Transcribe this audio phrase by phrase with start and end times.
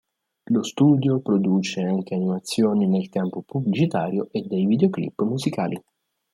[0.45, 5.79] Lo studio produce anche animazioni nel campo pubblicitario e dei videoclip musicali.